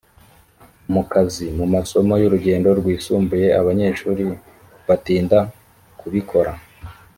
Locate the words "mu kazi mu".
0.93-1.65